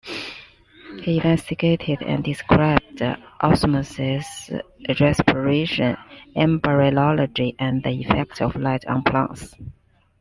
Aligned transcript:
He 1.03 1.17
investigated 1.17 2.01
and 2.01 2.23
described 2.23 3.03
osmosis, 3.39 4.49
respiration, 4.99 5.95
embryology, 6.35 7.55
and 7.59 7.83
the 7.83 7.91
effect 7.91 8.41
of 8.41 8.55
light 8.55 8.83
on 8.85 9.03
plants. 9.03 9.53